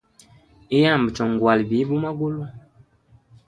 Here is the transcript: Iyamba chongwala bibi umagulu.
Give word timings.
Iyamba 0.75 1.09
chongwala 1.15 1.61
bibi 1.69 1.91
umagulu. 1.99 2.39